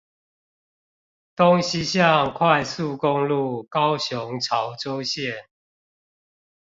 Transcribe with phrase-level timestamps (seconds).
[1.37, 5.43] 東西向快速公路高雄潮州線